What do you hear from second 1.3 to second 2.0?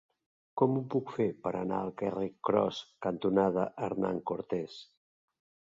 per anar al